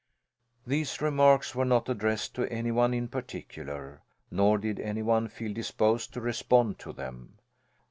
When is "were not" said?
1.53-1.87